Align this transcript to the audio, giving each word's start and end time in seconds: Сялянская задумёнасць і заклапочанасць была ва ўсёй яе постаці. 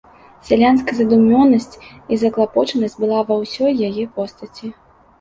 Сялянская 0.47 0.95
задумёнасць 0.99 1.79
і 1.79 2.13
заклапочанасць 2.23 3.01
была 3.05 3.23
ва 3.31 3.41
ўсёй 3.45 3.73
яе 3.93 4.11
постаці. 4.21 4.77